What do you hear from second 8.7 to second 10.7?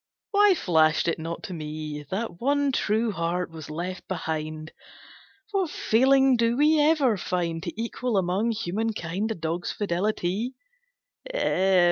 kind A dog's fidelity!"